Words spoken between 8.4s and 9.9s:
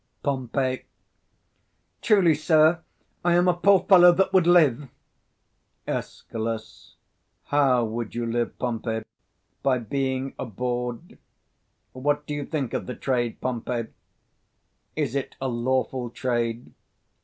Pompey? by